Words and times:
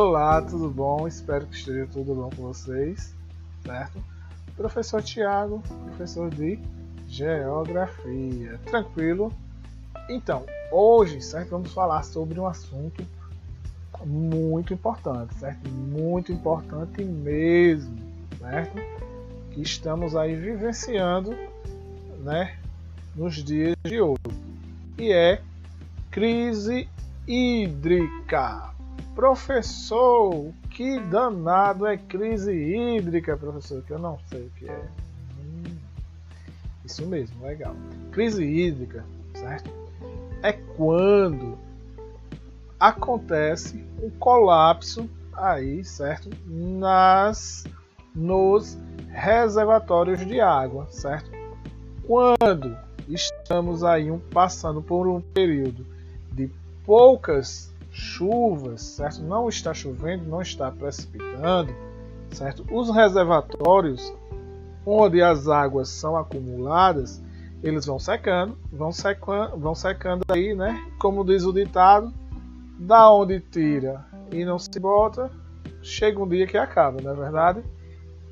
Olá, 0.00 0.40
tudo 0.40 0.70
bom? 0.70 1.08
Espero 1.08 1.44
que 1.44 1.56
esteja 1.56 1.84
tudo 1.92 2.14
bom 2.14 2.30
com 2.30 2.42
vocês, 2.42 3.12
certo? 3.64 3.98
Professor 4.56 5.02
Tiago, 5.02 5.60
professor 5.86 6.30
de 6.30 6.56
Geografia. 7.08 8.60
Tranquilo? 8.64 9.32
Então, 10.08 10.46
hoje, 10.70 11.20
certo? 11.20 11.50
Vamos 11.50 11.72
falar 11.72 12.04
sobre 12.04 12.38
um 12.38 12.46
assunto 12.46 13.04
muito 14.06 14.72
importante, 14.72 15.34
certo? 15.34 15.68
Muito 15.68 16.30
importante 16.30 17.02
mesmo, 17.02 17.98
certo? 18.38 18.76
Que 19.50 19.62
estamos 19.62 20.14
aí 20.14 20.36
vivenciando, 20.36 21.34
né? 22.20 22.56
Nos 23.16 23.42
dias 23.42 23.74
de 23.82 24.00
hoje. 24.00 24.22
E 24.96 25.10
é 25.10 25.42
crise 26.08 26.88
hídrica. 27.26 28.77
Professor, 29.18 30.52
que 30.70 31.00
danado 31.00 31.84
é 31.88 31.96
crise 31.96 32.52
hídrica, 32.52 33.36
professor? 33.36 33.82
Que 33.82 33.90
eu 33.90 33.98
não 33.98 34.16
sei 34.28 34.46
o 34.46 34.50
que 34.50 34.68
é. 34.68 34.88
Hum, 35.40 35.76
isso 36.84 37.04
mesmo, 37.04 37.44
legal. 37.44 37.74
Crise 38.12 38.44
hídrica, 38.44 39.04
certo? 39.34 39.72
É 40.40 40.52
quando 40.52 41.58
acontece 42.78 43.84
um 44.00 44.08
colapso 44.08 45.10
aí, 45.34 45.84
certo? 45.84 46.30
Nas 46.46 47.64
nos 48.14 48.78
reservatórios 49.10 50.24
de 50.24 50.40
água, 50.40 50.86
certo? 50.90 51.28
Quando 52.06 52.78
estamos 53.08 53.82
aí 53.82 54.12
um, 54.12 54.20
passando 54.20 54.80
por 54.80 55.08
um 55.08 55.20
período 55.20 55.84
de 56.30 56.48
poucas 56.86 57.76
chuvas, 57.98 58.80
certo? 58.82 59.22
Não 59.22 59.48
está 59.48 59.74
chovendo, 59.74 60.24
não 60.24 60.40
está 60.40 60.70
precipitando, 60.70 61.74
certo? 62.30 62.64
Os 62.70 62.94
reservatórios 62.94 64.14
onde 64.86 65.20
as 65.20 65.48
águas 65.48 65.88
são 65.88 66.16
acumuladas, 66.16 67.20
eles 67.62 67.84
vão 67.84 67.98
secando, 67.98 68.56
vão 68.72 68.92
secando, 68.92 69.58
vão 69.58 69.74
secando 69.74 70.24
aí, 70.28 70.54
né? 70.54 70.80
Como 70.98 71.24
diz 71.24 71.44
o 71.44 71.52
ditado, 71.52 72.14
da 72.78 73.12
onde 73.12 73.40
tira 73.40 74.06
e 74.30 74.44
não 74.44 74.58
se 74.58 74.78
bota, 74.78 75.28
chega 75.82 76.22
um 76.22 76.28
dia 76.28 76.46
que 76.46 76.56
acaba, 76.56 77.02
não 77.02 77.10
é 77.10 77.14
verdade? 77.16 77.62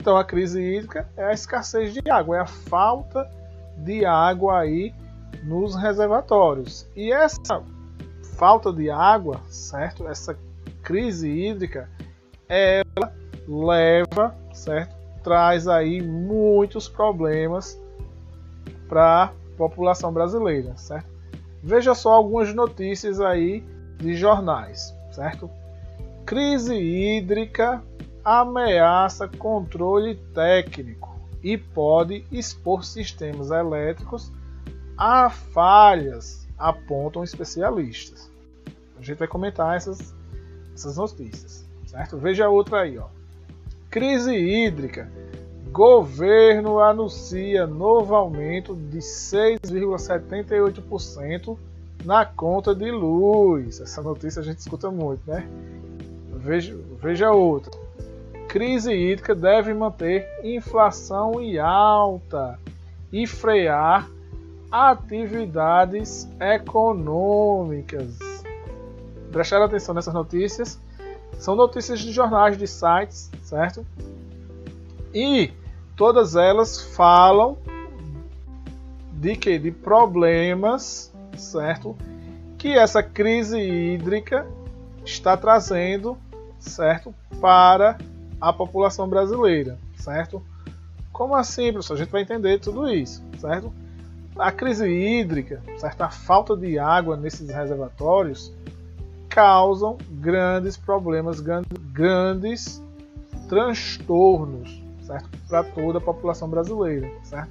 Então 0.00 0.17
a 0.17 0.25
crise 0.25 0.62
hídrica 0.62 1.09
é 1.17 1.25
a 1.25 1.33
escassez 1.33 1.92
de 1.92 2.09
água, 2.09 2.37
é 2.37 2.41
a 2.41 2.47
falta 2.47 3.28
de 3.78 4.05
água 4.05 4.61
aí 4.61 4.94
nos 5.42 5.75
reservatórios. 5.75 6.89
E 6.94 7.12
essa 7.12 7.62
falta 8.37 8.73
de 8.73 8.91
água, 8.91 9.41
certo? 9.48 10.06
Essa 10.06 10.39
crise 10.83 11.29
hídrica, 11.29 11.89
ela 12.48 13.12
leva, 13.48 14.37
certo? 14.53 14.95
Traz 15.23 15.67
aí 15.67 16.01
muitos 16.01 16.89
problemas 16.89 17.81
para 18.89 19.25
a 19.25 19.33
população 19.56 20.12
brasileira, 20.12 20.77
certo? 20.77 21.09
Veja 21.62 21.95
só 21.95 22.12
algumas 22.12 22.55
notícias 22.55 23.20
aí 23.20 23.65
de 23.98 24.15
jornais, 24.15 24.95
certo? 25.11 25.50
Crise 26.25 26.75
hídrica 26.75 27.83
ameaça 28.25 29.28
controle 29.28 30.17
técnico 30.34 31.17
e 31.43 31.56
pode 31.56 32.25
expor 32.31 32.84
sistemas 32.84 33.50
elétricos 33.50 34.33
a 34.97 35.31
falhas 35.31 36.45
apontam 36.59 37.23
especialistas. 37.23 38.29
A 38.99 39.03
gente 39.03 39.19
vai 39.19 39.29
comentar 39.29 39.77
essas, 39.77 40.15
essas 40.75 40.97
notícias, 40.97 41.65
certo? 41.87 42.17
Veja 42.17 42.49
outra 42.49 42.81
aí, 42.81 42.99
ó. 42.99 43.05
Crise 43.91 44.35
hídrica. 44.35 45.09
Governo 45.71 46.81
anuncia 46.81 47.66
novo 47.66 48.15
aumento 48.15 48.75
de 48.75 48.97
6,78% 48.99 51.59
na 52.05 52.25
conta 52.25 52.75
de 52.75 52.91
luz. 52.91 53.81
Essa 53.81 54.00
notícia 54.00 54.41
a 54.41 54.45
gente 54.45 54.59
escuta 54.59 54.91
muito, 54.91 55.21
né? 55.27 55.47
Veja, 56.33 56.75
veja 57.03 57.31
outra. 57.33 57.78
Crise 58.49 58.93
hídrica 58.93 59.34
deve 59.34 59.75
manter 59.75 60.27
inflação 60.43 61.43
em 61.43 61.59
alta 61.59 62.59
e 63.12 63.27
frear 63.27 64.09
atividades 64.71 66.28
econômicas. 66.41 68.19
Prestaram 69.31 69.65
atenção 69.65 69.94
nessas 69.94 70.15
notícias? 70.15 70.81
São 71.38 71.54
notícias 71.54 72.00
de 72.00 72.12
jornais, 72.12 72.56
de 72.56 72.66
sites, 72.66 73.31
certo? 73.43 73.87
E 75.15 75.53
todas 75.94 76.37
elas 76.37 76.81
falam 76.81 77.56
de 79.12 79.37
que? 79.37 79.59
De 79.59 79.71
problemas, 79.71 81.12
certo? 81.37 81.97
Que 82.59 82.77
essa 82.78 83.03
crise 83.03 83.59
hídrica 83.59 84.47
está 85.04 85.37
trazendo, 85.37 86.16
certo? 86.59 87.15
Para 87.41 87.98
a 88.41 88.53
população 88.53 89.09
brasileira, 89.09 89.78
certo? 89.97 90.43
Como 91.12 91.34
assim, 91.34 91.72
professor? 91.72 91.94
A 91.94 91.97
gente 91.98 92.10
vai 92.10 92.22
entender 92.22 92.59
tudo 92.59 92.88
isso, 92.88 93.22
certo? 93.38 93.72
A 94.38 94.52
crise 94.52 94.86
hídrica, 94.86 95.62
certa 95.78 96.10
falta 96.10 96.54
de 96.54 96.78
água 96.78 97.16
nesses 97.16 97.48
reservatórios 97.48 98.52
causam 99.30 99.97
grandes 100.10 100.76
problemas, 100.76 101.41
grandes 101.41 102.82
transtornos, 103.48 104.82
certo? 105.02 105.28
Para 105.48 105.64
toda 105.64 105.98
a 105.98 106.00
população 106.02 106.50
brasileira, 106.50 107.10
certo? 107.22 107.50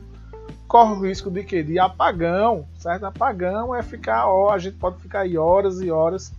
Corre 0.67 0.93
o 0.93 1.07
risco 1.07 1.31
de 1.31 1.43
que 1.43 1.63
de 1.63 1.79
apagão, 1.79 2.65
certo? 2.77 3.05
Apagão 3.05 3.73
é 3.73 3.81
ficar, 3.81 4.27
ó, 4.27 4.51
a 4.51 4.59
gente 4.59 4.77
pode 4.77 4.99
ficar 5.01 5.21
aí 5.21 5.37
horas 5.37 5.81
e 5.81 5.89
horas 5.89 6.31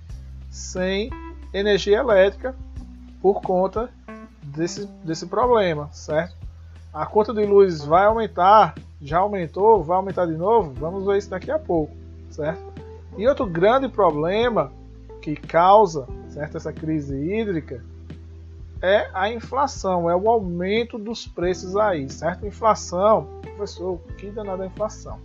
sem 0.48 1.10
energia 1.52 1.98
elétrica 1.98 2.54
por 3.20 3.42
conta 3.42 3.90
desse, 4.42 4.86
desse 5.04 5.26
problema, 5.26 5.88
certo? 5.92 6.36
A 6.94 7.04
conta 7.04 7.34
de 7.34 7.44
luz 7.44 7.84
vai 7.84 8.06
aumentar 8.06 8.74
já 9.00 9.18
aumentou, 9.18 9.82
vai 9.82 9.96
aumentar 9.96 10.26
de 10.26 10.36
novo? 10.36 10.72
Vamos 10.74 11.04
ver 11.04 11.18
isso 11.18 11.30
daqui 11.30 11.50
a 11.50 11.58
pouco, 11.58 11.94
certo? 12.30 12.64
E 13.16 13.26
outro 13.26 13.46
grande 13.46 13.88
problema 13.88 14.72
que 15.20 15.34
causa 15.34 16.06
certo, 16.36 16.58
essa 16.58 16.72
crise 16.72 17.16
hídrica 17.16 17.82
é 18.82 19.08
a 19.14 19.30
inflação, 19.30 20.10
é 20.10 20.14
o 20.14 20.28
aumento 20.28 20.98
dos 20.98 21.26
preços 21.26 21.74
aí, 21.76 22.10
certo? 22.10 22.46
Inflação, 22.46 23.26
professor, 23.40 23.98
que 24.18 24.26
danada 24.26 24.64
a 24.64 24.66
inflação? 24.66 25.18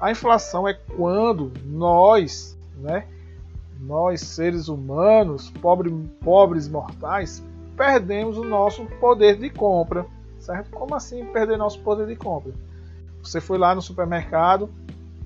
A 0.00 0.10
inflação 0.10 0.66
é 0.66 0.72
quando 0.72 1.52
nós, 1.66 2.56
né, 2.78 3.06
nós 3.78 4.22
seres 4.22 4.68
humanos, 4.68 5.50
pobre, 5.60 5.90
pobres 6.24 6.66
mortais, 6.66 7.44
perdemos 7.76 8.38
o 8.38 8.44
nosso 8.44 8.86
poder 8.98 9.36
de 9.36 9.50
compra, 9.50 10.06
certo? 10.40 10.70
Como 10.70 10.94
assim 10.94 11.26
perder 11.26 11.58
nosso 11.58 11.78
poder 11.80 12.06
de 12.06 12.16
compra? 12.16 12.54
Você 13.28 13.42
foi 13.42 13.58
lá 13.58 13.74
no 13.74 13.82
supermercado, 13.82 14.70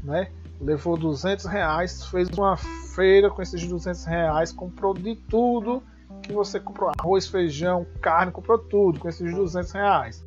né? 0.03 0.29
Levou 0.61 0.97
200 0.97 1.45
reais, 1.45 2.05
fez 2.07 2.29
uma 2.31 2.57
feira 2.57 3.31
com 3.31 3.41
esses 3.41 3.65
200 3.65 4.05
reais, 4.05 4.53
comprou 4.53 4.93
de 4.93 5.15
tudo 5.15 5.83
que 6.21 6.33
você 6.33 6.59
comprou: 6.59 6.91
arroz, 6.99 7.29
feijão, 7.29 7.87
carne, 8.01 8.33
comprou 8.33 8.59
tudo 8.59 8.99
com 8.99 9.09
esses 9.09 9.33
200 9.33 9.71
reais. 9.71 10.25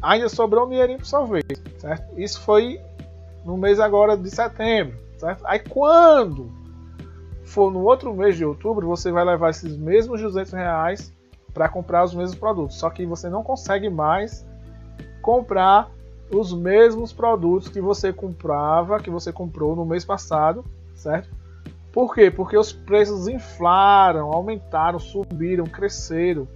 Ainda 0.00 0.30
sobrou 0.30 0.66
um 0.66 0.70
dinheirinho 0.70 0.98
para 0.98 1.06
sorvete, 1.06 1.62
certo? 1.78 2.18
Isso 2.18 2.40
foi 2.40 2.80
no 3.44 3.58
mês 3.58 3.78
agora 3.78 4.16
de 4.16 4.30
setembro, 4.30 4.98
certo? 5.18 5.46
Aí 5.46 5.58
quando 5.58 6.50
for 7.44 7.70
no 7.70 7.82
outro 7.82 8.14
mês 8.14 8.34
de 8.34 8.46
outubro, 8.46 8.86
você 8.86 9.12
vai 9.12 9.26
levar 9.26 9.50
esses 9.50 9.76
mesmos 9.76 10.22
200 10.22 10.52
reais 10.52 11.12
para 11.52 11.68
comprar 11.68 12.02
os 12.02 12.14
mesmos 12.14 12.34
produtos. 12.34 12.78
Só 12.78 12.88
que 12.88 13.04
você 13.04 13.28
não 13.28 13.42
consegue 13.42 13.90
mais 13.90 14.46
comprar 15.20 15.90
os 16.34 16.52
mesmos 16.52 17.12
produtos 17.12 17.68
que 17.68 17.80
você 17.80 18.12
comprava, 18.12 18.98
que 19.00 19.10
você 19.10 19.32
comprou 19.32 19.76
no 19.76 19.84
mês 19.84 20.04
passado, 20.04 20.64
certo? 20.94 21.28
Por 21.92 22.14
quê? 22.14 22.30
Porque 22.30 22.56
os 22.56 22.72
preços 22.72 23.28
inflaram, 23.28 24.32
aumentaram, 24.32 24.98
subiram, 24.98 25.66
cresceram. 25.66 26.48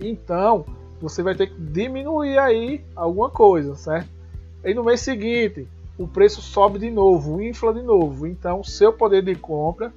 Então, 0.00 0.64
você 1.00 1.22
vai 1.22 1.34
ter 1.34 1.48
que 1.48 1.60
diminuir 1.60 2.38
aí 2.38 2.84
alguma 2.94 3.28
coisa, 3.28 3.74
certo? 3.74 4.08
E 4.64 4.72
no 4.72 4.84
mês 4.84 5.00
seguinte, 5.00 5.66
o 5.98 6.06
preço 6.06 6.40
sobe 6.40 6.78
de 6.78 6.90
novo, 6.90 7.42
infla 7.42 7.74
de 7.74 7.82
novo. 7.82 8.26
Então, 8.26 8.62
seu 8.62 8.92
poder 8.92 9.22
de 9.22 9.34
compra 9.34 9.92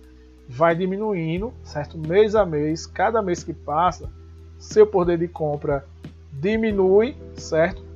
vai 0.49 0.75
diminuindo, 0.75 1.53
certo? 1.63 1.97
Mês 1.97 2.33
a 2.33 2.43
mês, 2.43 2.87
cada 2.87 3.21
mês 3.21 3.43
que 3.43 3.53
passa, 3.53 4.09
seu 4.57 4.87
poder 4.87 5.19
de 5.19 5.27
compra 5.27 5.85
diminui, 6.33 7.15
certo? 7.35 7.86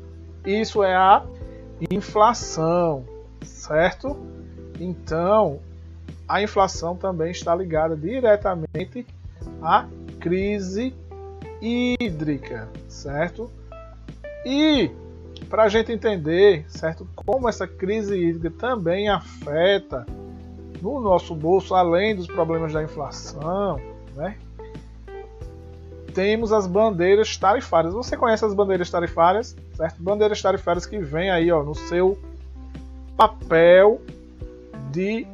Isso 0.46 0.84
é 0.84 0.96
a 0.96 1.24
inflação, 1.92 3.06
certo? 3.44 4.18
Então, 4.80 5.60
a 6.28 6.42
inflação 6.42 6.96
também 6.96 7.32
está 7.32 7.54
ligada 7.56 7.96
diretamente 7.96 9.06
à 9.62 9.86
crise 10.20 10.94
hídrica, 11.62 12.68
certo? 12.88 13.52
E 14.46 14.90
para 15.50 15.64
a 15.64 15.70
gente 15.70 15.92
entender, 15.92 16.66
certo, 16.68 17.08
como 17.16 17.48
essa 17.48 17.68
crise 17.68 18.18
hídrica 18.18 18.50
também 18.58 19.10
afeta 19.10 20.06
no 20.82 21.00
nosso 21.00 21.36
bolso, 21.36 21.76
além 21.76 22.16
dos 22.16 22.28
problemas 22.28 22.74
da 22.74 22.82
inflação, 22.82 23.80
né? 24.16 24.38
Temos 26.14 26.52
as 26.52 26.68
bandeiras 26.68 27.38
tarifárias. 27.38 27.94
Você 27.94 28.18
conhece 28.18 28.44
as 28.46 28.54
bandeiras 28.54 28.90
tarifárias, 28.90 29.56
certo? 29.76 30.02
Bandeiras 30.02 30.42
tarifárias 30.42 30.86
que 30.86 31.00
vem 31.00 31.30
aí, 31.30 31.52
ó, 31.52 31.64
no 31.64 31.76
seu 31.76 32.18
papel 33.16 34.02
de 34.92 35.26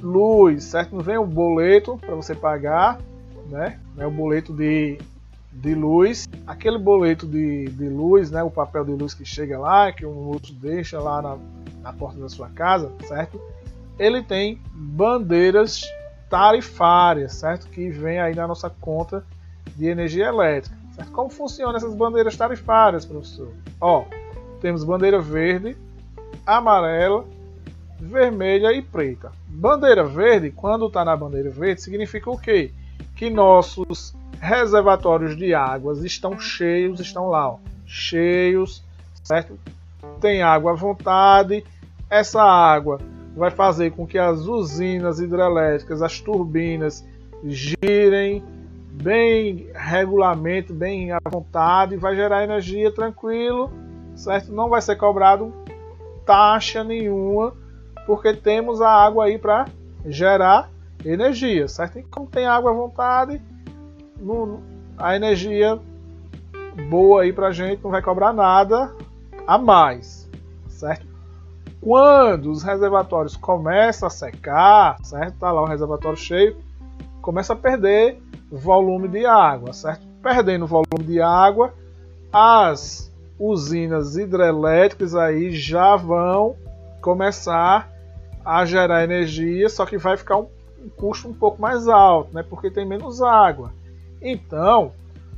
luz, 0.00 0.64
certo? 0.64 0.94
Não 0.94 1.02
vem 1.02 1.16
o 1.16 1.26
boleto 1.26 1.96
para 1.98 2.14
você 2.14 2.34
pagar, 2.34 2.98
né? 3.48 3.78
É 3.96 4.06
o 4.06 4.10
boleto 4.10 4.52
de, 4.52 4.98
de 5.52 5.74
luz. 5.74 6.28
Aquele 6.46 6.78
boleto 6.78 7.26
de, 7.26 7.66
de 7.66 7.88
luz, 7.88 8.30
né? 8.30 8.42
O 8.42 8.50
papel 8.50 8.84
de 8.84 8.92
luz 8.92 9.14
que 9.14 9.24
chega 9.24 9.58
lá, 9.58 9.92
que 9.92 10.04
o 10.04 10.12
moço 10.12 10.52
deixa 10.52 11.00
lá 11.00 11.22
na, 11.22 11.38
na 11.82 11.92
porta 11.92 12.18
da 12.18 12.28
sua 12.28 12.48
casa, 12.48 12.92
certo? 13.06 13.40
Ele 13.98 14.22
tem 14.22 14.60
bandeiras 14.72 15.82
tarifárias, 16.28 17.34
certo? 17.34 17.68
Que 17.68 17.88
vem 17.88 18.20
aí 18.20 18.34
na 18.34 18.46
nossa 18.46 18.68
conta 18.68 19.24
de 19.76 19.86
energia 19.86 20.26
elétrica. 20.26 20.76
Certo? 20.94 21.12
Como 21.12 21.28
funcionam 21.28 21.76
essas 21.76 21.94
bandeiras 21.94 22.36
tarifárias, 22.36 23.04
professor? 23.04 23.52
Ó, 23.80 24.04
temos 24.60 24.82
bandeira 24.82 25.20
verde, 25.20 25.76
amarela, 26.46 27.24
vermelha 28.00 28.72
e 28.72 28.82
preta. 28.82 29.30
Bandeira 29.46 30.04
verde, 30.04 30.50
quando 30.50 30.86
está 30.86 31.04
na 31.04 31.16
bandeira 31.16 31.50
verde, 31.50 31.82
significa 31.82 32.30
o 32.30 32.38
quê? 32.38 32.72
Que 33.14 33.30
nossos 33.30 34.14
reservatórios 34.40 35.36
de 35.36 35.54
águas 35.54 36.04
estão 36.04 36.38
cheios, 36.38 37.00
estão 37.00 37.28
lá, 37.28 37.50
ó, 37.50 37.58
cheios, 37.86 38.82
certo? 39.22 39.58
Tem 40.20 40.42
água 40.42 40.72
à 40.72 40.74
vontade. 40.74 41.64
Essa 42.08 42.42
água 42.42 43.00
vai 43.36 43.50
fazer 43.50 43.92
com 43.92 44.06
que 44.06 44.18
as 44.18 44.40
usinas 44.40 45.20
hidrelétricas, 45.20 46.00
as 46.00 46.20
turbinas 46.20 47.04
girem 47.44 48.42
bem 49.02 49.68
regularmente, 49.74 50.72
bem 50.72 51.12
à 51.12 51.18
vontade, 51.30 51.96
vai 51.96 52.16
gerar 52.16 52.44
energia 52.44 52.92
tranquilo, 52.92 53.70
certo? 54.14 54.52
Não 54.52 54.68
vai 54.68 54.80
ser 54.80 54.96
cobrado 54.96 55.52
taxa 56.24 56.82
nenhuma 56.82 57.52
porque 58.06 58.34
temos 58.34 58.80
a 58.80 58.88
água 58.88 59.26
aí 59.26 59.38
para 59.38 59.66
gerar 60.06 60.70
energia, 61.04 61.68
certo? 61.68 61.98
E 61.98 62.02
como 62.04 62.26
tem 62.26 62.46
água 62.46 62.70
à 62.70 62.74
vontade, 62.74 63.40
a 64.96 65.14
energia 65.14 65.78
boa 66.88 67.22
aí 67.22 67.32
para 67.32 67.48
a 67.48 67.52
gente 67.52 67.82
não 67.82 67.90
vai 67.90 68.02
cobrar 68.02 68.32
nada 68.32 68.94
a 69.46 69.58
mais, 69.58 70.28
certo? 70.68 71.06
Quando 71.80 72.50
os 72.50 72.62
reservatórios 72.62 73.36
começam 73.36 74.06
a 74.06 74.10
secar, 74.10 74.96
certo? 75.04 75.38
Tá 75.38 75.52
lá 75.52 75.62
o 75.62 75.66
reservatório 75.66 76.18
cheio, 76.18 76.56
começa 77.20 77.52
a 77.52 77.56
perder 77.56 78.20
volume 78.50 79.08
de 79.08 79.26
água, 79.26 79.72
certo? 79.72 80.06
Perdendo 80.22 80.66
volume 80.66 81.04
de 81.04 81.20
água, 81.20 81.74
as 82.32 83.12
usinas 83.38 84.16
hidrelétricas 84.16 85.14
aí 85.14 85.52
já 85.52 85.96
vão 85.96 86.56
começar 87.00 87.90
a 88.44 88.64
gerar 88.64 89.04
energia, 89.04 89.68
só 89.68 89.84
que 89.84 89.98
vai 89.98 90.16
ficar 90.16 90.36
um, 90.36 90.46
um 90.82 90.88
custo 90.88 91.28
um 91.28 91.34
pouco 91.34 91.60
mais 91.60 91.88
alto, 91.88 92.32
né? 92.34 92.42
Porque 92.42 92.70
tem 92.70 92.86
menos 92.86 93.20
água. 93.20 93.72
Então, 94.22 94.92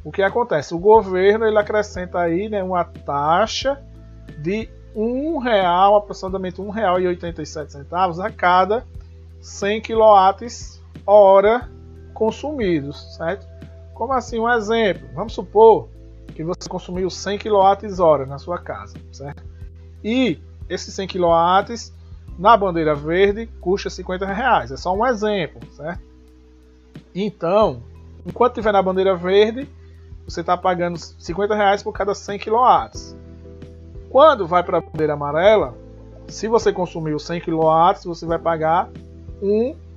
o 0.05 0.13
que 0.13 0.23
acontece? 0.23 0.75
O 0.75 0.79
governo 0.79 1.47
ele 1.47 1.59
acrescenta 1.59 2.21
aí 2.21 2.49
né, 2.49 2.63
uma 2.63 2.85
taxa 2.85 3.83
de 4.39 4.69
um 4.95 5.39
real, 5.39 5.97
aproximadamente 5.97 6.61
um 6.61 6.71
real 6.71 7.01
e 7.01 7.07
87 7.07 7.73
centavos 7.73 8.21
a 8.21 8.31
cada 8.31 8.85
100 9.41 9.83
kWh 9.83 11.69
consumidos, 12.19 13.15
certo? 13.15 13.47
Como 13.95 14.13
assim? 14.13 14.41
Um 14.41 14.53
exemplo. 14.53 15.09
Vamos 15.15 15.35
supor 15.35 15.89
que 16.35 16.43
você 16.43 16.69
consumiu 16.69 17.09
100 17.09 17.39
kWh 17.39 18.27
na 18.27 18.39
sua 18.39 18.59
casa, 18.59 18.99
certo? 19.13 19.45
E 20.03 20.41
esses 20.69 20.93
100 20.95 21.07
kW 21.07 21.93
na 22.37 22.57
bandeira 22.57 22.93
verde 22.93 23.47
custa 23.61 23.89
50 23.89 24.27
reais. 24.27 24.73
É 24.73 24.77
só 24.77 24.93
um 24.93 25.07
exemplo, 25.07 25.61
certo? 25.73 26.03
Então, 27.15 27.85
enquanto 28.27 28.55
tiver 28.55 28.73
na 28.73 28.83
bandeira 28.83 29.15
verde, 29.15 29.69
você 30.25 30.41
está 30.41 30.57
pagando 30.57 30.99
50 30.99 31.55
reais 31.55 31.85
por 31.85 31.93
cada 31.93 32.17
100 32.17 32.41
kW. 32.41 33.17
Quando 34.11 34.45
vai 34.45 34.65
para 34.65 34.79
a 34.79 34.81
bandeira 34.81 35.13
amarela, 35.13 35.73
se 36.27 36.49
você 36.49 36.73
consumiu 36.73 37.17
100 37.21 37.43
kW, 37.43 37.95
você 38.05 38.27
vai 38.27 38.41
pagar 38.41 38.91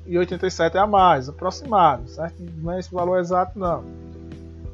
1,87 0.07 0.75
a 0.75 0.87
mais, 0.87 1.29
aproximado, 1.29 2.07
certo? 2.07 2.35
Não 2.57 2.73
é 2.73 2.79
esse 2.79 2.93
valor 2.93 3.19
exato 3.19 3.57
não. 3.57 3.83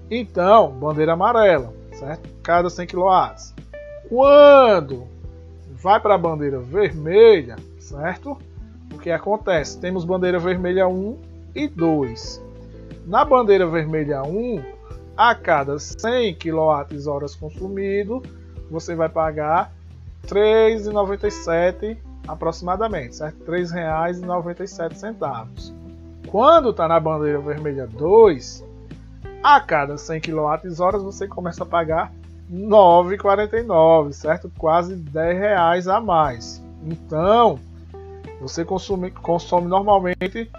Então, 0.09 0.71
bandeira 0.71 1.13
amarela, 1.13 1.73
certo? 1.93 2.29
Cada 2.41 2.69
100 2.69 2.87
kW. 2.87 3.07
Quando 4.09 5.07
vai 5.71 5.99
para 5.99 6.15
a 6.15 6.17
bandeira 6.17 6.59
vermelha, 6.59 7.57
certo? 7.79 8.37
O 8.93 8.97
que 8.97 9.11
acontece? 9.11 9.79
Temos 9.79 10.05
bandeira 10.05 10.39
vermelha 10.39 10.87
1 10.87 11.17
e 11.53 11.67
2. 11.67 12.41
Na 13.05 13.25
bandeira 13.25 13.67
vermelha 13.67 14.23
1, 14.23 14.63
a 15.15 15.35
cada 15.35 15.77
100 15.79 16.35
kWh 16.35 17.37
consumido, 17.39 18.21
você 18.69 18.95
vai 18.95 19.09
pagar 19.09 19.73
R$ 20.23 20.29
3,97 20.29 21.97
aproximadamente? 22.27 23.23
R$ 23.23 23.31
3,97. 23.45 25.73
Quando 26.27 26.71
está 26.71 26.87
na 26.87 26.99
bandeira 26.99 27.39
vermelha 27.39 27.85
2, 27.87 28.65
a 29.41 29.61
cada 29.61 29.97
100 29.97 30.21
kWh 30.21 31.03
você 31.03 31.27
começa 31.27 31.63
a 31.63 31.65
pagar 31.65 32.11
9,49, 32.51 34.13
certo? 34.13 34.51
Quase 34.57 34.95
10 34.95 35.39
reais 35.39 35.87
a 35.87 36.01
mais. 36.01 36.61
Então, 36.83 37.59
você 38.41 38.65
consome, 38.65 39.11
consome 39.11 39.67
normalmente 39.67 40.51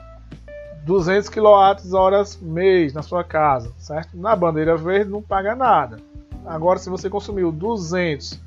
200 0.85 1.29
kWh 1.29 2.43
mês 2.43 2.95
na 2.95 3.03
sua 3.03 3.23
casa, 3.23 3.73
certo? 3.79 4.17
Na 4.17 4.35
bandeira 4.35 4.77
verde 4.77 5.11
não 5.11 5.23
paga 5.23 5.55
nada. 5.55 5.99
Agora, 6.47 6.79
se 6.79 6.89
você 6.89 7.11
consumiu 7.11 7.53
200 7.53 8.41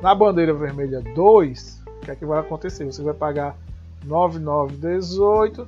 na 0.00 0.14
bandeira 0.14 0.54
vermelha 0.54 1.02
2, 1.14 1.81
o 2.02 2.04
que 2.04 2.10
é 2.10 2.16
que 2.16 2.26
vai 2.26 2.40
acontecer? 2.40 2.84
Você 2.84 3.00
vai 3.00 3.14
pagar 3.14 3.56
9,918, 4.04 5.66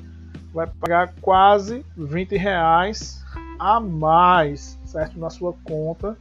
vai 0.52 0.66
pagar 0.66 1.14
quase 1.20 1.86
20 1.96 2.36
reais 2.36 3.24
a 3.56 3.78
mais, 3.78 4.78
certo? 4.84 5.18
Na 5.18 5.30
sua 5.30 5.54
conta 5.64 6.16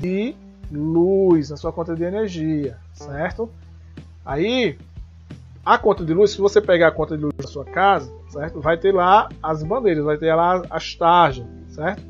de 0.00 0.34
luz, 0.70 1.50
na 1.50 1.56
sua 1.56 1.72
conta 1.72 1.94
de 1.94 2.02
energia, 2.02 2.76
certo? 2.92 3.48
Aí, 4.26 4.76
a 5.64 5.78
conta 5.78 6.04
de 6.04 6.12
luz, 6.12 6.32
se 6.32 6.40
você 6.40 6.60
pegar 6.60 6.88
a 6.88 6.92
conta 6.92 7.16
de 7.16 7.22
luz 7.22 7.34
da 7.36 7.46
sua 7.46 7.64
casa, 7.64 8.12
certo? 8.28 8.60
Vai 8.60 8.76
ter 8.76 8.92
lá 8.92 9.28
as 9.40 9.62
bandeiras, 9.62 10.04
vai 10.04 10.18
ter 10.18 10.34
lá 10.34 10.62
as 10.68 10.94
tarjas, 10.96 11.46
certo? 11.68 12.02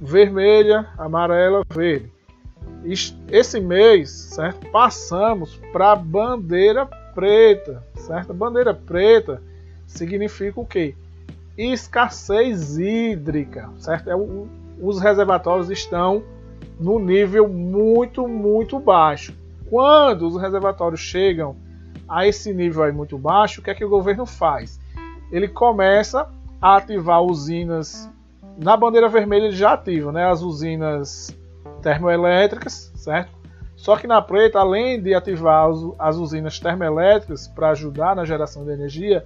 Vermelha, 0.00 0.88
amarela, 0.96 1.62
verde. 1.68 2.17
Esse 3.30 3.60
mês, 3.60 4.10
certo? 4.10 4.70
Passamos 4.70 5.56
para 5.72 5.96
bandeira 5.96 6.86
preta, 7.14 7.84
certo? 7.94 8.32
Bandeira 8.32 8.72
preta 8.72 9.42
significa 9.86 10.60
o 10.60 10.66
quê? 10.66 10.94
Escassez 11.56 12.78
hídrica, 12.78 13.68
certo? 13.78 14.08
É 14.08 14.14
os 14.80 15.00
reservatórios 15.00 15.70
estão 15.70 16.22
no 16.78 16.98
nível 16.98 17.48
muito, 17.48 18.28
muito 18.28 18.78
baixo. 18.78 19.34
Quando 19.68 20.26
os 20.26 20.40
reservatórios 20.40 21.00
chegam 21.00 21.56
a 22.08 22.26
esse 22.26 22.54
nível 22.54 22.84
aí 22.84 22.92
muito 22.92 23.18
baixo, 23.18 23.60
o 23.60 23.64
que 23.64 23.70
é 23.70 23.74
que 23.74 23.84
o 23.84 23.88
governo 23.88 24.24
faz? 24.24 24.80
Ele 25.30 25.48
começa 25.48 26.28
a 26.60 26.76
ativar 26.76 27.22
usinas. 27.22 28.08
Na 28.56 28.76
bandeira 28.76 29.08
vermelha 29.08 29.46
ele 29.46 29.56
já 29.56 29.72
ativa, 29.72 30.10
né? 30.12 30.24
As 30.30 30.42
usinas 30.42 31.36
termoelétricas, 31.82 32.92
certo? 32.94 33.30
Só 33.76 33.96
que 33.96 34.06
na 34.06 34.20
preta, 34.20 34.58
além 34.58 35.00
de 35.00 35.14
ativar 35.14 35.68
as 35.98 36.16
usinas 36.16 36.58
termoelétricas 36.58 37.46
para 37.46 37.70
ajudar 37.70 38.16
na 38.16 38.24
geração 38.24 38.64
de 38.64 38.72
energia, 38.72 39.24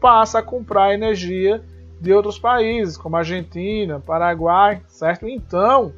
passa 0.00 0.40
a 0.40 0.42
comprar 0.42 0.92
energia 0.92 1.62
de 2.00 2.12
outros 2.12 2.38
países, 2.38 2.96
como 2.96 3.16
Argentina, 3.16 3.98
Paraguai, 3.98 4.82
certo? 4.86 5.26
Então, 5.26 5.92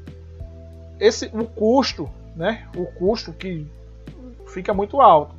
esse 0.98 1.26
o 1.34 1.44
custo, 1.44 2.08
né? 2.36 2.66
O 2.76 2.86
custo 2.86 3.32
que 3.32 3.66
fica 4.46 4.72
muito 4.72 5.00
alto, 5.00 5.34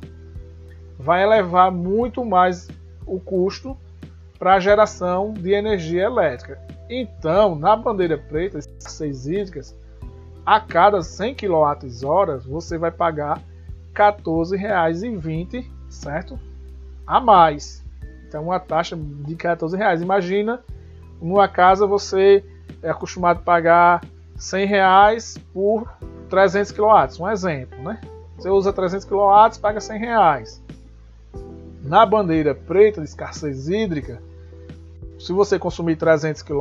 vai 0.98 1.22
elevar 1.22 1.72
muito 1.72 2.24
mais 2.24 2.68
o 3.06 3.18
custo 3.18 3.76
para 4.38 4.54
a 4.54 4.60
geração 4.60 5.32
de 5.32 5.52
energia 5.52 6.04
elétrica. 6.04 6.60
Então, 6.88 7.54
na 7.54 7.74
bandeira 7.74 8.18
preta, 8.18 8.58
escassez 8.58 9.26
hídricas, 9.26 9.74
a 10.44 10.60
cada 10.60 11.02
100 11.02 11.34
kWh 11.34 12.38
você 12.46 12.76
vai 12.76 12.90
pagar 12.90 13.38
R$ 13.38 13.44
14,20, 13.94 15.64
certo? 15.88 16.38
A 17.06 17.20
mais. 17.20 17.82
Então, 18.26 18.44
uma 18.44 18.58
taxa 18.58 18.96
de 18.96 19.32
R$ 19.32 19.36
14,00. 19.36 20.02
Imagina, 20.02 20.60
numa 21.20 21.46
casa 21.46 21.86
você 21.86 22.44
é 22.82 22.90
acostumado 22.90 23.38
a 23.38 23.42
pagar 23.42 24.04
100 24.36 24.66
reais 24.66 25.38
por 25.52 25.88
300 26.28 26.72
kW, 26.72 27.22
um 27.22 27.30
exemplo, 27.30 27.82
né? 27.82 28.00
Você 28.36 28.48
usa 28.48 28.72
300 28.72 29.04
kW, 29.04 29.60
paga 29.60 29.80
100 29.80 29.98
reais. 29.98 30.62
Na 31.82 32.04
bandeira 32.06 32.54
preta 32.54 33.00
de 33.00 33.06
escassez 33.06 33.68
hídrica, 33.68 34.20
se 35.18 35.32
você 35.32 35.58
consumir 35.58 35.96
300 35.96 36.42
kW, 36.42 36.56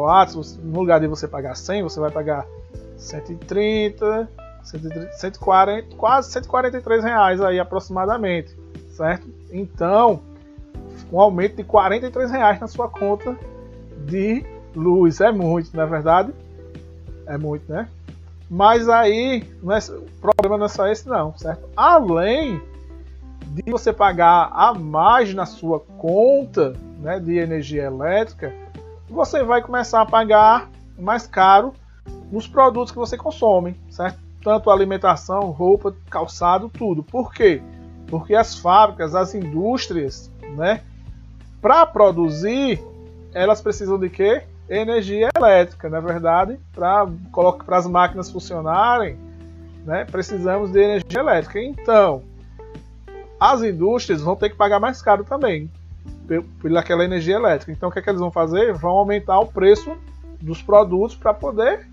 no 0.62 0.80
lugar 0.80 1.00
de 1.00 1.08
você 1.08 1.28
pagar 1.28 1.56
100, 1.56 1.84
você 1.84 2.00
vai 2.00 2.12
pagar 2.12 2.46
130, 3.02 4.30
140, 4.64 5.96
quase 5.96 6.32
143 6.32 7.04
reais 7.04 7.42
aí 7.42 7.60
aproximadamente, 7.60 8.56
certo? 8.92 9.28
Então, 9.52 10.22
um 11.12 11.20
aumento 11.20 11.58
de 11.58 11.64
43 11.64 12.32
reais 12.32 12.60
na 12.60 12.68
sua 12.68 12.88
conta 12.88 13.36
de 14.06 14.46
luz 14.76 15.20
é 15.20 15.32
muito, 15.32 15.76
não 15.76 15.84
é 15.84 15.88
verdade? 15.88 16.34
É 17.26 17.38
muito, 17.38 17.72
né? 17.72 17.90
Mas 18.50 18.88
aí 18.88 19.44
não 19.64 19.74
é, 19.74 19.80
o 19.80 20.22
problema 20.22 20.58
não 20.58 20.66
é 20.66 20.70
só 20.70 20.88
esse 20.88 21.08
não, 21.08 21.36
certo? 21.38 21.68
Além 21.76 22.62
de 23.48 23.64
você 23.70 23.92
pagar 23.92 24.52
a 24.54 24.74
mais 24.74 25.34
na 25.34 25.46
sua 25.46 25.80
conta 25.80 26.74
né, 27.00 27.20
de 27.20 27.38
energia 27.38 27.84
elétrica, 27.84 28.54
você 29.10 29.44
vai 29.44 29.62
começar 29.62 30.02
a 30.02 30.06
pagar 30.06 30.70
mais 30.98 31.26
caro 31.26 31.74
nos 32.32 32.48
produtos 32.48 32.92
que 32.92 32.98
você 32.98 33.18
consome, 33.18 33.76
certo? 33.90 34.20
Tanto 34.44 34.72
alimentação, 34.72 35.52
roupa, 35.52 35.94
calçado, 36.10 36.70
tudo. 36.70 37.04
Por 37.04 37.34
quê? 37.34 37.62
Porque 38.08 38.34
as 38.34 38.58
fábricas, 38.58 39.14
as 39.14 39.36
indústrias, 39.36 40.32
né, 40.56 40.82
para 41.62 41.86
produzir, 41.86 42.82
elas 43.34 43.62
precisam 43.62 44.00
de 44.00 44.10
quê? 44.10 44.44
Energia 44.70 45.30
elétrica, 45.36 45.90
na 45.90 45.98
é 45.98 46.02
verdade, 46.02 46.60
para 46.74 47.08
as 47.78 47.86
máquinas 47.86 48.32
funcionarem, 48.32 49.18
né, 49.86 50.06
precisamos 50.06 50.72
de 50.72 50.80
energia 50.80 51.20
elétrica. 51.20 51.62
Então, 51.62 52.24
as 53.40 53.62
indústrias 53.62 54.22
vão 54.22 54.36
ter 54.36 54.50
que 54.50 54.56
pagar 54.56 54.80
mais 54.80 55.02
caro 55.02 55.24
também 55.24 55.70
pelaquela 56.62 57.04
energia 57.04 57.36
elétrica. 57.36 57.72
Então, 57.72 57.90
o 57.90 57.92
que, 57.92 58.00
é 58.00 58.02
que 58.02 58.10
eles 58.10 58.22
vão 58.22 58.32
fazer? 58.32 58.74
Vão 58.74 58.92
aumentar 58.92 59.40
o 59.40 59.48
preço 59.48 59.92
dos 60.40 60.62
produtos 60.62 61.16
para 61.16 61.34
poder 61.34 61.91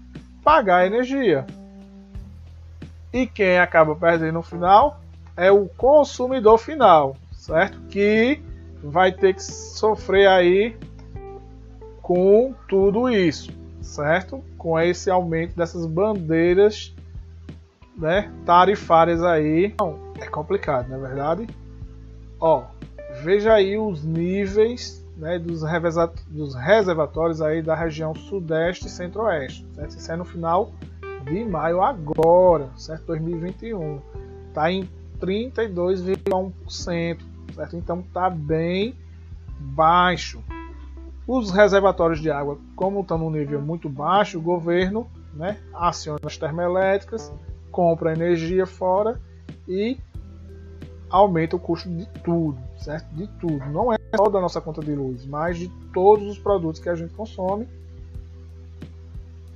pagar 0.49 0.79
a 0.79 0.87
energia. 0.87 1.45
E 3.13 3.27
quem 3.27 3.59
acaba 3.59 3.95
perdendo 3.95 4.33
no 4.33 4.43
final 4.43 4.99
é 5.37 5.53
o 5.53 5.69
consumidor 5.69 6.57
final, 6.57 7.19
certo? 7.33 7.79
Que 7.91 8.41
vai 8.83 9.13
ter 9.13 9.35
que 9.35 9.43
sofrer 9.43 10.27
aí 10.27 10.75
com 12.01 12.55
tudo 12.67 13.11
isso, 13.11 13.53
certo? 13.83 14.43
Com 14.57 14.81
esse 14.81 15.11
aumento 15.11 15.55
dessas 15.55 15.85
bandeiras 15.85 16.95
né, 17.95 18.33
tarifárias 18.47 19.23
aí. 19.23 19.75
Não, 19.79 19.99
é 20.19 20.27
complicado, 20.29 20.89
não 20.89 20.97
é 20.97 21.09
verdade? 21.09 21.47
Ó, 22.41 22.65
veja 23.23 23.53
aí 23.53 23.77
os 23.77 24.03
níveis 24.03 24.98
né, 25.19 25.39
dos, 25.39 25.63
dos, 26.29 26.55
reservatórios 26.55 27.43
aí 27.43 27.61
da 27.61 27.75
região 27.75 28.15
sudeste 28.15 28.87
e 28.87 28.91
centro-oeste. 28.91 29.67
Isso 29.89 30.11
é 30.11 30.17
no 30.17 30.25
final 30.25 30.73
de 31.25 31.45
maio 31.45 31.83
agora, 31.83 32.71
certo? 32.77 33.07
2021. 33.07 34.01
Está 34.49 34.71
em 34.71 34.89
32,1%, 35.21 37.19
certo? 37.55 37.77
Então 37.77 37.99
está 38.01 38.31
bem 38.31 38.95
baixo. 39.59 40.41
Os 41.27 41.51
reservatórios 41.51 42.21
de 42.21 42.31
água, 42.31 42.57
como 42.75 43.01
estão 43.01 43.19
no 43.19 43.29
nível 43.29 43.61
muito 43.61 43.89
baixo, 43.89 44.39
o 44.39 44.43
governo 44.43 45.07
né, 45.35 45.59
aciona 45.75 46.21
as 46.25 46.39
termoelétricas, 46.39 47.33
compra 47.71 48.13
energia 48.13 48.67
fora 48.67 49.21
e 49.67 49.99
aumenta 51.11 51.57
o 51.57 51.61
custo 51.61 51.89
de 51.91 52.07
tudo, 52.23 52.59
certo? 52.79 53.15
De 53.15 53.27
tudo. 53.39 53.59
Não 53.67 53.93
é 53.93 53.98
só 54.15 54.29
da 54.29 54.41
nossa 54.41 54.61
conta 54.61 54.81
de 54.81 54.95
luz, 54.95 55.25
mas 55.27 55.59
de 55.59 55.69
todos 55.93 56.27
os 56.27 56.39
produtos 56.39 56.81
que 56.81 56.89
a 56.89 56.95
gente 56.95 57.13
consome. 57.15 57.69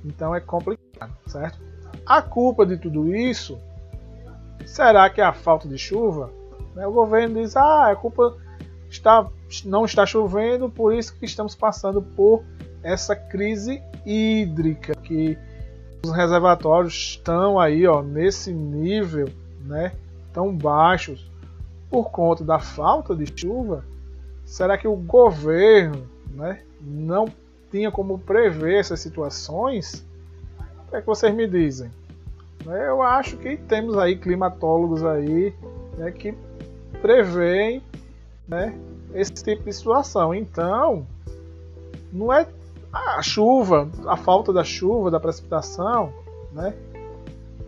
Então 0.05 0.35
é 0.35 0.39
complicado, 0.39 1.13
certo? 1.27 1.59
A 2.05 2.21
culpa 2.21 2.65
de 2.65 2.77
tudo 2.77 3.15
isso 3.15 3.57
será 4.65 5.09
que 5.09 5.21
é 5.21 5.23
a 5.23 5.33
falta 5.33 5.67
de 5.67 5.77
chuva? 5.77 6.29
Né, 6.75 6.85
o 6.85 6.91
governo 6.91 7.41
diz: 7.41 7.55
ah, 7.55 7.91
a 7.91 7.95
culpa 7.95 8.35
está, 8.89 9.27
não 9.65 9.85
está 9.85 10.05
chovendo, 10.05 10.69
por 10.69 10.93
isso 10.93 11.15
que 11.15 11.25
estamos 11.25 11.55
passando 11.55 12.01
por 12.01 12.43
essa 12.81 13.15
crise 13.15 13.81
hídrica 14.05 14.93
que 14.95 15.37
os 16.03 16.11
reservatórios 16.11 16.93
estão 16.93 17.57
aí, 17.59 17.87
ó, 17.87 18.01
nesse 18.01 18.51
nível, 18.51 19.29
né, 19.61 19.93
tão 20.33 20.55
baixos 20.55 21.31
por 21.89 22.09
conta 22.11 22.43
da 22.43 22.59
falta 22.59 23.15
de 23.15 23.31
chuva, 23.39 23.85
será 24.45 24.77
que 24.77 24.87
o 24.87 24.95
governo 24.95 26.07
né, 26.31 26.61
não 26.81 27.27
tinha 27.71 27.91
como 27.91 28.19
prever 28.19 28.79
essas 28.79 28.99
situações? 28.99 30.05
O 30.87 30.89
que, 30.91 30.95
é 30.97 31.01
que 31.01 31.07
vocês 31.07 31.33
me 31.33 31.47
dizem? 31.47 31.91
Eu 32.65 33.01
acho 33.01 33.37
que 33.37 33.57
temos 33.57 33.97
aí 33.97 34.15
climatólogos 34.15 35.03
aí 35.03 35.53
né, 35.97 36.11
que 36.11 36.33
preveem 37.01 37.81
né, 38.47 38.73
esse 39.13 39.33
tipo 39.33 39.63
de 39.63 39.73
situação. 39.73 40.33
Então, 40.33 41.05
não 42.11 42.31
é 42.31 42.47
a 42.91 43.21
chuva, 43.21 43.89
a 44.05 44.15
falta 44.15 44.53
da 44.53 44.63
chuva, 44.63 45.09
da 45.09 45.19
precipitação, 45.19 46.13
né, 46.51 46.73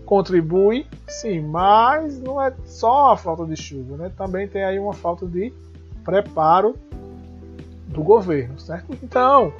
contribui, 0.06 0.86
sim, 1.08 1.42
mas 1.42 2.20
não 2.20 2.42
é 2.42 2.54
só 2.66 3.14
a 3.14 3.18
falta 3.18 3.46
de 3.46 3.56
chuva, 3.56 3.98
né? 3.98 4.12
Também 4.16 4.48
tem 4.48 4.64
aí 4.64 4.78
uma 4.78 4.94
falta 4.94 5.26
de 5.26 5.52
preparo 6.06 6.78
do 7.88 8.04
governo, 8.04 8.58
certo? 8.60 8.98
Então, 9.04 9.52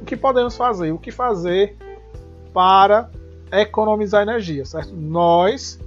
o 0.00 0.04
que 0.04 0.16
podemos 0.16 0.56
fazer? 0.56 0.92
O 0.92 0.98
que 0.98 1.10
fazer 1.10 1.76
para 2.52 3.08
economizar 3.50 4.22
energia, 4.22 4.64
certo? 4.66 4.94
Nós 4.94 5.80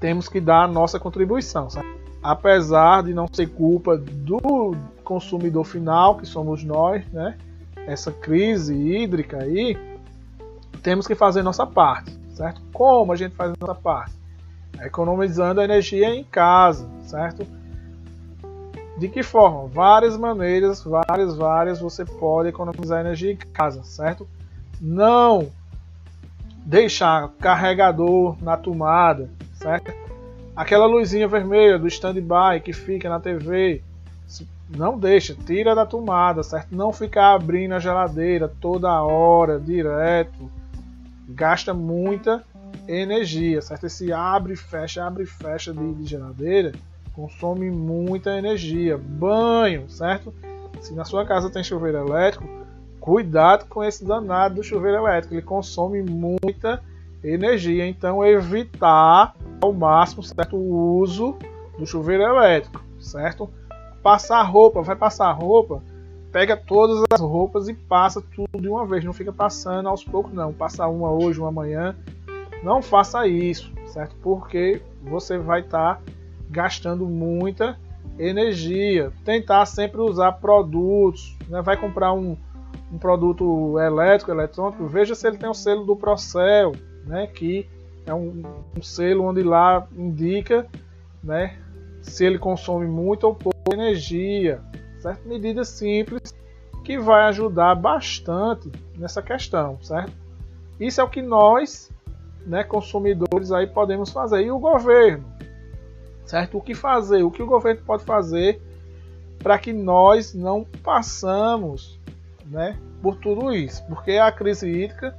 temos 0.00 0.28
que 0.28 0.40
dar 0.40 0.64
a 0.64 0.68
nossa 0.68 0.98
contribuição, 0.98 1.70
certo? 1.70 2.00
Apesar 2.22 3.02
de 3.02 3.14
não 3.14 3.28
ser 3.30 3.48
culpa 3.48 3.96
do 3.96 4.74
consumidor 5.04 5.64
final, 5.64 6.16
que 6.16 6.26
somos 6.26 6.64
nós, 6.64 7.06
né? 7.12 7.36
Essa 7.86 8.10
crise 8.10 8.74
hídrica 8.74 9.42
aí, 9.42 9.76
temos 10.82 11.06
que 11.06 11.14
fazer 11.14 11.42
nossa 11.42 11.66
parte 11.66 12.20
certo? 12.40 12.62
Como 12.72 13.12
a 13.12 13.16
gente 13.16 13.34
faz 13.34 13.52
a 13.52 13.54
nossa 13.60 13.74
parte? 13.74 14.14
Economizando 14.80 15.60
energia 15.60 16.08
em 16.14 16.24
casa, 16.24 16.88
certo? 17.02 17.46
De 19.00 19.08
que 19.08 19.22
forma? 19.22 19.66
Várias 19.66 20.14
maneiras, 20.14 20.84
várias, 20.84 21.34
várias, 21.34 21.80
você 21.80 22.04
pode 22.04 22.50
economizar 22.50 23.00
energia 23.00 23.32
em 23.32 23.36
casa, 23.36 23.82
certo? 23.82 24.28
Não 24.78 25.48
deixar 26.66 27.30
carregador 27.40 28.36
na 28.42 28.58
tomada, 28.58 29.30
certo? 29.54 29.90
Aquela 30.54 30.84
luzinha 30.84 31.26
vermelha 31.26 31.78
do 31.78 31.88
standby 31.88 32.60
que 32.62 32.74
fica 32.74 33.08
na 33.08 33.18
TV, 33.18 33.82
não 34.68 34.98
deixa, 34.98 35.34
tira 35.34 35.74
da 35.74 35.86
tomada, 35.86 36.42
certo? 36.42 36.68
Não 36.70 36.92
ficar 36.92 37.32
abrindo 37.32 37.72
a 37.72 37.80
geladeira 37.80 38.52
toda 38.60 39.02
hora, 39.02 39.58
direto, 39.58 40.50
gasta 41.26 41.72
muita 41.72 42.44
energia, 42.86 43.62
certo? 43.62 43.86
Esse 43.86 44.12
abre 44.12 44.52
e 44.52 44.56
fecha, 44.56 45.02
abre 45.02 45.22
e 45.22 45.26
fecha 45.26 45.72
de, 45.72 45.94
de 45.94 46.04
geladeira 46.04 46.72
consome 47.14 47.70
muita 47.70 48.36
energia. 48.38 48.98
Banho, 48.98 49.88
certo? 49.88 50.32
Se 50.80 50.94
na 50.94 51.04
sua 51.04 51.26
casa 51.26 51.50
tem 51.50 51.62
chuveiro 51.62 51.98
elétrico, 51.98 52.48
cuidado 52.98 53.66
com 53.66 53.82
esse 53.82 54.04
danado 54.04 54.56
do 54.56 54.62
chuveiro 54.62 54.98
elétrico, 54.98 55.34
ele 55.34 55.42
consome 55.42 56.02
muita 56.02 56.82
energia, 57.22 57.86
então 57.86 58.24
evitar 58.24 59.34
ao 59.60 59.72
máximo 59.72 60.22
certo 60.22 60.56
o 60.56 60.98
uso 60.98 61.36
do 61.78 61.86
chuveiro 61.86 62.22
elétrico, 62.22 62.82
certo? 62.98 63.50
Passar 64.02 64.42
roupa, 64.42 64.80
vai 64.80 64.96
passar 64.96 65.30
roupa, 65.32 65.82
pega 66.32 66.56
todas 66.56 67.02
as 67.10 67.20
roupas 67.20 67.68
e 67.68 67.74
passa 67.74 68.22
tudo 68.22 68.60
de 68.60 68.68
uma 68.68 68.86
vez, 68.86 69.04
não 69.04 69.12
fica 69.12 69.32
passando 69.32 69.88
aos 69.88 70.02
poucos 70.02 70.32
não, 70.32 70.52
passa 70.52 70.86
uma 70.86 71.10
hoje, 71.10 71.40
uma 71.40 71.48
amanhã, 71.48 71.94
não 72.62 72.80
faça 72.80 73.26
isso, 73.26 73.70
certo? 73.86 74.16
Porque 74.22 74.80
você 75.02 75.38
vai 75.38 75.60
estar 75.60 75.96
tá 75.96 76.02
gastando 76.50 77.06
muita 77.06 77.78
energia. 78.18 79.12
Tentar 79.24 79.64
sempre 79.66 80.00
usar 80.00 80.32
produtos, 80.32 81.36
né? 81.48 81.62
vai 81.62 81.76
comprar 81.76 82.12
um, 82.12 82.36
um 82.92 82.98
produto 82.98 83.78
elétrico, 83.78 84.30
eletrônico, 84.30 84.86
veja 84.86 85.14
se 85.14 85.26
ele 85.26 85.38
tem 85.38 85.48
o 85.48 85.54
selo 85.54 85.84
do 85.84 85.96
Procel, 85.96 86.72
né, 87.06 87.26
que 87.26 87.68
é 88.06 88.12
um, 88.12 88.42
um 88.76 88.82
selo 88.82 89.24
onde 89.24 89.42
lá 89.42 89.86
indica 89.96 90.66
né, 91.22 91.56
se 92.02 92.24
ele 92.24 92.38
consome 92.38 92.86
muito 92.86 93.24
ou 93.24 93.34
pouco 93.34 93.72
energia, 93.72 94.60
certo? 94.98 95.26
Medidas 95.28 95.68
simples 95.68 96.34
que 96.84 96.98
vai 96.98 97.24
ajudar 97.28 97.74
bastante 97.74 98.70
nessa 98.96 99.22
questão, 99.22 99.78
certo? 99.82 100.12
Isso 100.78 101.00
é 101.00 101.04
o 101.04 101.08
que 101.08 101.22
nós, 101.22 101.90
né, 102.46 102.64
consumidores 102.64 103.52
aí 103.52 103.66
podemos 103.66 104.10
fazer 104.10 104.42
e 104.42 104.50
o 104.50 104.58
governo, 104.58 105.24
certo? 106.30 106.58
O 106.58 106.60
que 106.60 106.74
fazer? 106.74 107.24
O 107.24 107.30
que 107.30 107.42
o 107.42 107.46
governo 107.46 107.82
pode 107.84 108.04
fazer 108.04 108.62
para 109.40 109.58
que 109.58 109.72
nós 109.72 110.32
não 110.32 110.64
passamos, 110.64 111.98
né, 112.46 112.78
por 113.02 113.16
tudo 113.16 113.52
isso? 113.52 113.84
Porque 113.86 114.12
a 114.12 114.30
crise 114.30 114.68
hídrica 114.68 115.16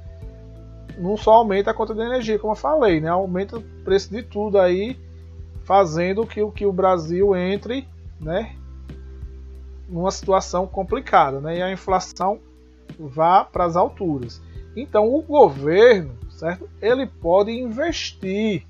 não 0.96 1.16
só 1.16 1.34
aumenta 1.34 1.70
a 1.70 1.74
conta 1.74 1.94
de 1.94 2.00
energia, 2.00 2.38
como 2.38 2.52
eu 2.52 2.56
falei, 2.56 3.00
né? 3.00 3.08
Aumenta 3.08 3.58
o 3.58 3.62
preço 3.84 4.10
de 4.10 4.22
tudo 4.22 4.58
aí, 4.58 4.98
fazendo 5.64 6.26
que, 6.26 6.44
que 6.52 6.66
o 6.66 6.72
Brasil 6.72 7.34
entre, 7.34 7.86
né, 8.20 8.54
numa 9.88 10.10
situação 10.10 10.66
complicada, 10.66 11.40
né? 11.40 11.58
E 11.58 11.62
a 11.62 11.72
inflação 11.72 12.40
vá 12.98 13.44
para 13.44 13.64
as 13.64 13.76
alturas. 13.76 14.40
Então, 14.74 15.14
o 15.14 15.20
governo, 15.20 16.14
certo? 16.30 16.68
Ele 16.80 17.06
pode 17.06 17.50
investir. 17.50 18.66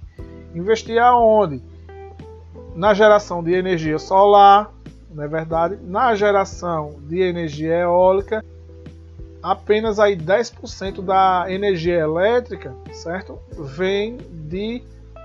Investir 0.55 0.99
aonde? 0.99 1.63
Na 2.75 2.95
geração 2.95 3.43
de 3.43 3.53
energia 3.53 3.99
solar, 3.99 4.73
não 5.11 5.23
é 5.23 5.29
verdade? 5.29 5.79
Na 5.83 6.15
geração 6.15 6.97
de 7.07 7.21
energia 7.21 7.81
eólica 7.81 8.43
apenas 9.43 9.99
aí 9.99 10.17
10% 10.17 11.03
da 11.03 11.47
energia 11.49 11.99
elétrica, 11.99 12.75
certo? 12.93 13.39
Vem 13.59 14.19
de 14.49 14.83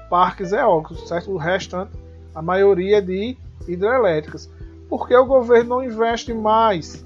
parques 0.10 0.51
eólicos, 0.51 1.08
certo? 1.08 1.32
O 1.32 1.38
restante, 1.38 1.92
a 2.34 2.42
maioria 2.42 3.01
de 3.01 3.38
hidrelétricas. 3.68 4.50
Por 4.89 5.08
que 5.08 5.16
o 5.16 5.25
governo 5.25 5.70
não 5.70 5.84
investe 5.84 6.34
mais 6.34 7.06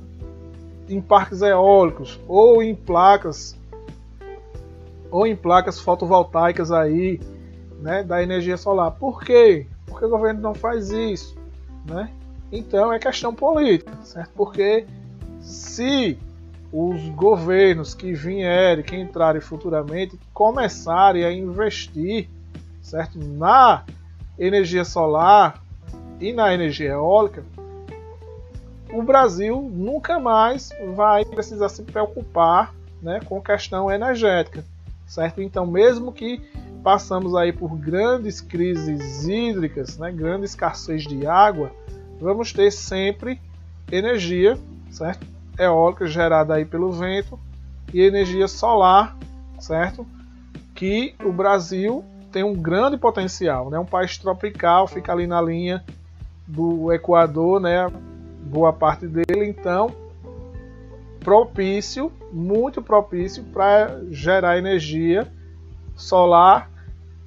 em 0.88 1.02
parques 1.02 1.42
eólicos 1.42 2.20
ou 2.28 2.64
em 2.64 2.76
placas 2.76 3.58
ou 5.10 5.28
em 5.28 5.36
placas 5.36 5.80
fotovoltaicas 5.80 6.72
aí, 6.72 7.20
né, 7.82 8.04
da 8.04 8.24
energia 8.24 8.56
solar? 8.56 8.92
Por 8.92 9.22
quê? 9.24 9.68
O 10.02 10.10
governo 10.10 10.42
não 10.42 10.54
faz 10.54 10.90
isso, 10.92 11.38
né? 11.86 12.12
Então 12.52 12.92
é 12.92 13.00
questão 13.00 13.34
política, 13.34 13.96
certo? 14.04 14.32
Porque 14.36 14.86
se 15.40 16.18
os 16.72 17.10
governos 17.10 17.94
que 17.94 18.14
vierem, 18.14 18.84
que 18.84 18.96
entrarem 18.96 19.42
futuramente, 19.42 20.20
começarem 20.34 21.24
a 21.26 21.32
investir 21.32 22.30
certo? 22.82 23.18
na 23.20 23.84
energia 24.38 24.84
solar 24.86 25.62
e 26.20 26.32
na 26.34 26.54
energia 26.54 26.92
eólica, 26.92 27.44
o 28.92 29.02
Brasil 29.02 29.70
nunca 29.74 30.20
mais 30.20 30.70
vai 30.96 31.24
precisar 31.26 31.70
se 31.70 31.84
preocupar 31.84 32.74
né, 33.02 33.20
com 33.26 33.42
questão 33.42 33.90
energética, 33.90 34.64
certo? 35.12 35.42
Então, 35.42 35.68
mesmo 35.68 36.14
que 36.14 36.42
passamos 36.82 37.36
aí 37.36 37.52
por 37.52 37.76
grandes 37.76 38.40
crises 38.40 39.28
hídricas, 39.28 39.98
né, 39.98 40.10
grande 40.10 40.46
escassez 40.46 41.04
de 41.04 41.28
água, 41.28 41.70
vamos 42.20 42.54
ter 42.54 42.72
sempre 42.72 43.40
energia, 43.92 44.58
certo? 44.90 45.28
eólica 45.60 46.08
gerada 46.08 46.54
aí 46.56 46.64
pelo 46.64 46.94
vento 46.94 47.38
e 47.94 48.02
energia 48.02 48.48
solar, 48.48 49.18
certo? 49.60 50.08
Que 50.74 51.14
o 51.24 51.32
Brasil 51.32 52.06
tem 52.32 52.42
um 52.42 52.54
grande 52.54 52.98
potencial, 52.98 53.70
né? 53.70 53.78
Um 53.78 53.86
país 53.86 54.18
tropical, 54.18 54.88
fica 54.88 55.12
ali 55.12 55.28
na 55.28 55.42
linha 55.42 55.84
do 56.48 56.92
Equador, 56.94 57.60
né? 57.60 57.92
Boa 58.44 58.72
parte 58.72 59.08
dele, 59.08 59.46
então 59.46 59.94
propício, 61.20 62.12
muito 62.32 62.82
propício 62.82 63.44
para 63.46 64.02
gerar 64.10 64.58
energia 64.58 65.28
solar 65.96 66.70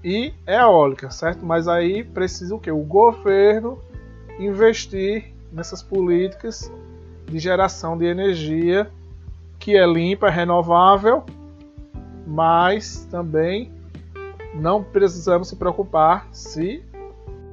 e 0.02 0.32
eólica, 0.46 1.10
certo? 1.10 1.44
Mas 1.44 1.68
aí 1.68 2.04
precisa 2.04 2.54
o 2.54 2.60
que? 2.60 2.70
O 2.70 2.82
governo 2.82 3.78
investir 4.38 5.32
nessas 5.52 5.82
políticas 5.82 6.70
de 7.26 7.38
geração 7.38 7.96
de 7.96 8.04
energia 8.04 8.90
que 9.58 9.76
é 9.76 9.86
limpa, 9.86 10.28
renovável, 10.28 11.24
mas 12.26 13.06
também 13.10 13.72
não 14.54 14.82
precisamos 14.82 15.48
se 15.48 15.56
preocupar 15.56 16.28
se 16.32 16.82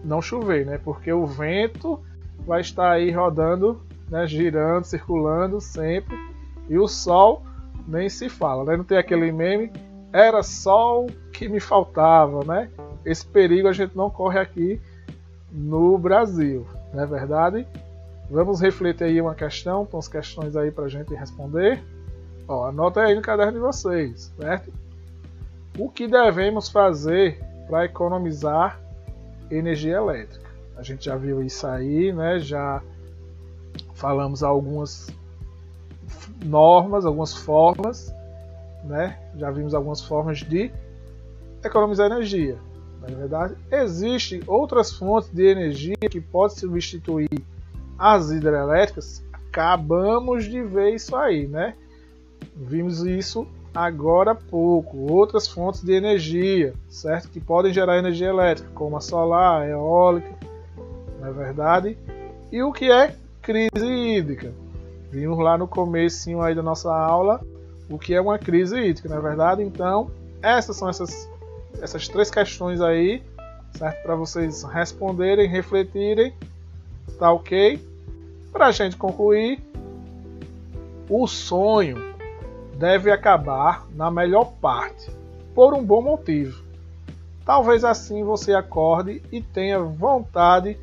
não 0.04 0.22
chover, 0.22 0.66
né? 0.66 0.78
Porque 0.78 1.12
o 1.12 1.26
vento 1.26 2.00
vai 2.46 2.62
estar 2.62 2.92
aí 2.92 3.12
rodando, 3.12 3.82
né? 4.10 4.28
girando, 4.28 4.84
circulando 4.84 5.62
sempre, 5.62 6.18
e 6.72 6.80
o 6.80 6.88
sol 6.88 7.44
nem 7.86 8.08
se 8.08 8.30
fala, 8.30 8.64
né? 8.64 8.78
Não 8.78 8.86
tem 8.86 8.98
aquele 8.98 9.30
meme, 9.30 9.70
era 10.14 10.42
sol 10.42 11.08
que 11.34 11.50
me 11.50 11.60
faltava, 11.60 12.46
né? 12.46 12.70
Esse 13.04 13.26
perigo 13.26 13.68
a 13.68 13.74
gente 13.74 13.96
não 13.96 14.10
corre 14.10 14.40
aqui 14.40 14.80
no 15.52 15.98
Brasil, 15.98 16.66
não 16.94 17.04
é 17.04 17.06
verdade? 17.06 17.68
Vamos 18.30 18.62
refletir 18.62 19.04
aí 19.04 19.20
uma 19.20 19.36
questão, 19.36 19.86
com 19.86 19.98
as 19.98 20.08
questões 20.08 20.56
aí 20.56 20.72
para 20.72 20.86
a 20.86 20.90
gente 20.90 21.14
responder. 21.14 21.84
Ó, 22.48 22.66
anota 22.70 23.02
aí 23.02 23.16
no 23.16 23.22
caderno 23.22 23.52
de 23.52 23.60
vocês, 23.60 24.32
certo? 24.40 24.72
O 25.78 25.90
que 25.90 26.08
devemos 26.08 26.70
fazer 26.70 27.38
para 27.68 27.84
economizar 27.84 28.80
energia 29.50 29.98
elétrica? 29.98 30.50
A 30.78 30.84
gente 30.84 31.04
já 31.04 31.18
viu 31.18 31.44
isso 31.44 31.68
aí, 31.68 32.14
né? 32.14 32.40
Já 32.40 32.82
falamos 33.94 34.42
algumas 34.42 35.10
normas, 36.44 37.06
algumas 37.06 37.34
formas, 37.34 38.14
né? 38.84 39.18
Já 39.36 39.52
vimos 39.52 39.74
algumas 39.74 40.02
formas 40.02 40.40
de 40.40 40.72
economizar 41.64 42.12
energia. 42.12 42.58
Na 43.02 43.08
é 43.08 43.16
verdade, 43.16 43.56
existem 43.72 44.42
outras 44.46 44.92
fontes 44.92 45.30
de 45.32 45.44
energia 45.44 45.96
que 46.10 46.22
podem 46.22 46.56
substituir 46.56 47.30
as 47.98 48.32
hidrelétricas, 48.32 49.24
acabamos 49.34 50.46
de 50.46 50.62
ver 50.64 50.96
isso 50.96 51.16
aí, 51.16 51.48
né? 51.48 51.76
Vimos 52.56 53.04
isso 53.04 53.48
agora 53.74 54.32
há 54.32 54.36
pouco. 54.36 54.98
Outras 55.12 55.48
fontes 55.48 55.84
de 55.84 55.94
energia, 55.94 56.74
certo? 56.90 57.30
Que 57.30 57.40
podem 57.40 57.74
gerar 57.74 57.98
energia 57.98 58.28
elétrica, 58.30 58.70
como 58.74 58.98
a 58.98 59.02
solar, 59.02 59.62
a 59.62 59.68
eólica, 59.68 60.32
não 61.20 61.28
é 61.28 61.32
verdade? 61.32 61.98
E 62.52 62.62
o 62.64 62.72
que 62.72 62.92
é 62.92 63.16
crise 63.42 63.86
hídrica? 63.86 64.54
Vimos 65.12 65.38
lá 65.40 65.58
no 65.58 65.68
começo 65.68 66.42
aí 66.42 66.56
da 66.56 66.64
nossa 66.64 66.94
aula 66.94 67.42
o 67.90 68.00
que 68.00 68.14
é 68.14 68.22
uma 68.22 68.40
crise 68.40 68.78
hídrica, 68.80 69.10
não 69.10 69.18
é 69.18 69.22
verdade? 69.22 69.62
Então, 69.62 70.10
essas 70.42 70.78
são 70.78 70.90
essas, 70.90 71.30
essas 71.82 72.08
três 72.08 72.32
questões 72.32 72.80
aí, 72.80 73.22
certo? 73.74 74.02
Para 74.04 74.16
vocês 74.16 74.64
responderem, 74.64 75.48
refletirem, 75.48 76.34
tá 77.20 77.32
ok? 77.32 77.86
Para 78.52 78.68
a 78.68 78.72
gente 78.72 78.96
concluir, 78.96 79.62
o 81.10 81.28
sonho 81.28 81.98
deve 82.78 83.12
acabar 83.12 83.86
na 83.94 84.10
melhor 84.10 84.54
parte, 84.62 85.12
por 85.54 85.74
um 85.74 85.84
bom 85.84 86.02
motivo. 86.02 86.64
Talvez 87.46 87.84
assim 87.84 88.24
você 88.24 88.54
acorde 88.54 89.22
e 89.32 89.42
tenha 89.42 89.80
vontade 89.80 90.78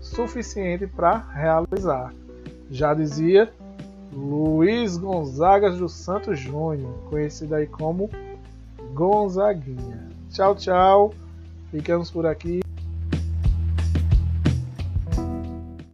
suficiente 0.00 0.86
para 0.86 1.16
realizar. 1.16 2.12
Já 2.70 2.94
dizia 2.94 3.52
Luiz 4.12 4.96
Gonzaga 4.98 5.70
dos 5.70 5.92
Santos 5.92 6.38
Júnior, 6.38 6.92
conhecido 7.08 7.54
aí 7.54 7.66
como 7.66 8.10
Gonzaguinha. 8.92 10.10
Tchau, 10.30 10.54
tchau. 10.54 11.14
Ficamos 11.70 12.10
por 12.10 12.26
aqui. 12.26 12.61